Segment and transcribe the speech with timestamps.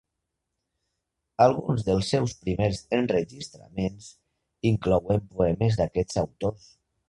[1.45, 4.09] Alguns dels seus primers enregistraments
[4.73, 6.71] inclouen poemes d'aquests autors.